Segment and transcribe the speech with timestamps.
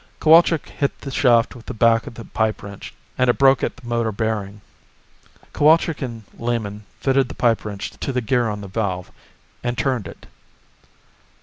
[0.19, 3.77] Cowalczk hit the shaft with the back of the pipe wrench, and it broke at
[3.77, 4.61] the motor bearing.
[5.53, 9.11] Cowalczk and Lehman fitted the pipe wrench to the gear on the valve,
[9.63, 10.25] and turned it.